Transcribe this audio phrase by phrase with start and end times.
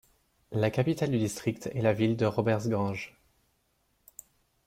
[0.51, 3.13] La capitale du district est la ville de Robertsganj.